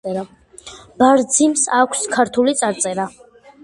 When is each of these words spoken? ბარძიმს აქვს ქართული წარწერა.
ბარძიმს 1.03 1.67
აქვს 1.83 2.05
ქართული 2.17 2.61
წარწერა. 2.65 3.11